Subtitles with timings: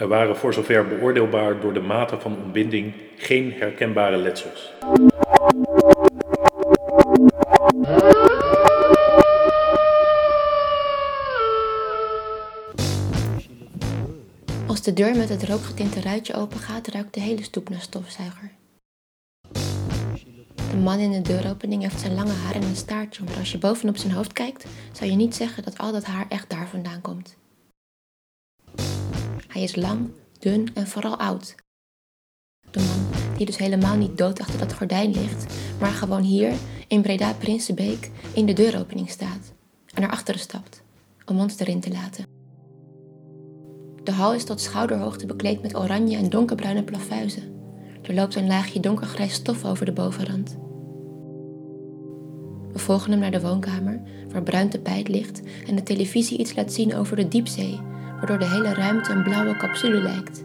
[0.00, 4.72] Er waren voor zover beoordeelbaar door de mate van ontbinding geen herkenbare letsels.
[14.66, 18.50] Als de deur met het rookgetinte ruitje opengaat, ruikt de hele stoep naar stofzuiger.
[20.70, 23.58] De man in de deuropening heeft zijn lange haar en een staartje, maar als je
[23.58, 27.00] bovenop zijn hoofd kijkt, zou je niet zeggen dat al dat haar echt daar vandaan
[27.00, 27.38] komt.
[29.60, 31.54] Is lang, dun en vooral oud.
[32.70, 36.52] De man die dus helemaal niet dood achter dat gordijn ligt, maar gewoon hier
[36.88, 39.52] in Breda Prinsenbeek in de deuropening staat
[39.94, 40.82] en naar achteren stapt
[41.24, 42.24] om ons erin te laten.
[44.04, 47.54] De hal is tot schouderhoogte bekleed met oranje en donkerbruine plafuizen.
[48.02, 50.58] Er loopt een laagje donkergrijs stof over de bovenrand.
[52.72, 56.72] We volgen hem naar de woonkamer, waar bruin tapijt ligt en de televisie iets laat
[56.72, 57.80] zien over de diepzee,
[58.20, 60.44] waardoor de hele ruimte een blauwe capsule lijkt.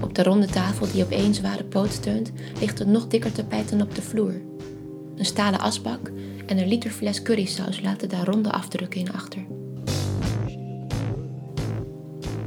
[0.00, 3.70] Op de ronde tafel die op één zware poot steunt, ligt een nog dikker tapijt
[3.70, 4.34] dan op de vloer.
[5.16, 6.10] Een stalen asbak
[6.46, 9.46] en een liter fles currysaus laten daar ronde afdrukken in achter.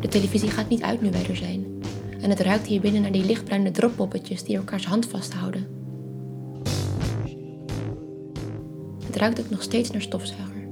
[0.01, 1.65] De televisie gaat niet uit nu wij er zijn.
[2.21, 5.67] En het ruikt hier binnen naar die lichtbruine droppoppetjes die elkaars hand vasthouden.
[9.05, 10.66] Het ruikt ook nog steeds naar stofzuiger.